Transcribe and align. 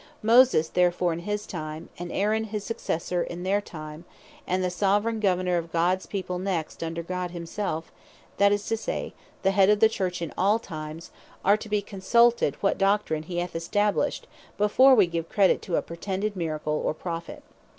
Moses 0.23 0.67
therefore 0.67 1.13
in 1.13 1.19
his 1.19 1.45
time, 1.45 1.89
and 1.99 2.11
Aaron, 2.11 2.41
and 2.45 2.51
his 2.51 2.63
successors 2.63 3.27
in 3.29 3.43
their 3.43 3.61
times, 3.61 4.03
and 4.47 4.63
the 4.63 4.71
Soveraign 4.71 5.19
Governour 5.19 5.57
of 5.57 5.71
Gods 5.71 6.07
people, 6.07 6.39
next 6.39 6.81
under 6.81 7.03
God 7.03 7.29
himself, 7.29 7.91
that 8.37 8.51
is 8.51 8.65
to 8.65 8.77
say, 8.77 9.13
the 9.43 9.51
Head 9.51 9.69
of 9.69 9.79
the 9.79 9.87
Church 9.87 10.19
in 10.19 10.33
all 10.35 10.57
times, 10.57 11.11
are 11.45 11.55
to 11.57 11.69
be 11.69 11.83
consulted, 11.83 12.55
what 12.63 12.79
doctrine 12.79 13.21
he 13.21 13.37
hath 13.37 13.55
established, 13.55 14.25
before 14.57 14.95
wee 14.95 15.05
give 15.05 15.29
credit 15.29 15.61
to 15.61 15.75
a 15.75 15.83
pretended 15.83 16.35
Miracle, 16.35 16.81
or 16.83 16.95
Prophet. 16.95 17.43